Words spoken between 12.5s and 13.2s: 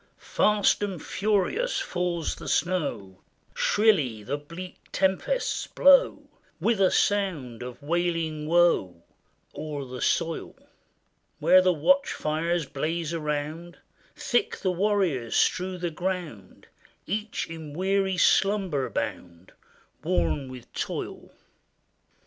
blaze